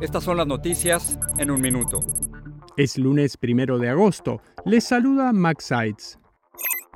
[0.00, 2.00] estas son las noticias en un minuto.
[2.76, 4.40] Es lunes primero de agosto.
[4.64, 6.18] Les saluda Max Sides.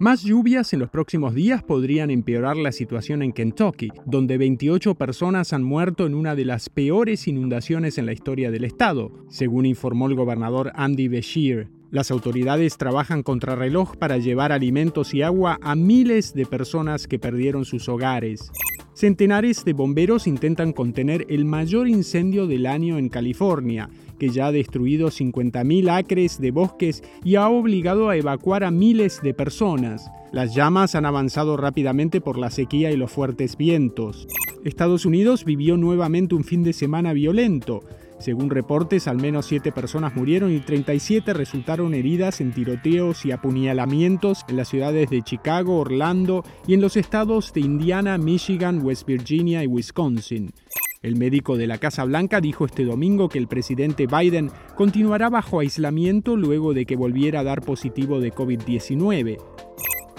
[0.01, 5.53] Más lluvias en los próximos días podrían empeorar la situación en Kentucky, donde 28 personas
[5.53, 10.07] han muerto en una de las peores inundaciones en la historia del estado, según informó
[10.07, 11.69] el gobernador Andy Beshear.
[11.91, 17.65] Las autoridades trabajan contrarreloj para llevar alimentos y agua a miles de personas que perdieron
[17.65, 18.53] sus hogares.
[18.99, 24.53] Centenares de bomberos intentan contener el mayor incendio del año en California, que ya ha
[24.53, 30.11] destruido 50.000 acres de bosques y ha obligado a evacuar a miles de personas.
[30.33, 34.27] Las llamas han avanzado rápidamente por la sequía y los fuertes vientos.
[34.65, 37.85] Estados Unidos vivió nuevamente un fin de semana violento.
[38.19, 44.45] Según reportes, al menos 7 personas murieron y 37 resultaron heridas en tiroteos y apuñalamientos
[44.49, 49.63] en las ciudades de Chicago, Orlando y en los estados de Indiana, Michigan, West Virginia
[49.63, 50.53] y Wisconsin.
[51.01, 55.61] El médico de la Casa Blanca dijo este domingo que el presidente Biden continuará bajo
[55.61, 59.39] aislamiento luego de que volviera a dar positivo de COVID-19.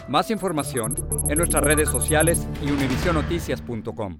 [0.08, 0.96] Más información
[1.28, 4.20] en nuestras redes sociales y univisionoticias.com.